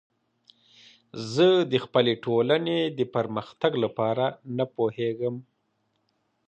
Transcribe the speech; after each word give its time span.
زه 1.33 1.47
د 1.71 1.73
خپلې 1.85 2.13
ټولنې 2.25 2.79
د 2.97 2.99
پرمختګ 3.15 3.71
لپاره 3.83 4.25
نه 4.57 4.65
پوهیږم. 4.75 5.35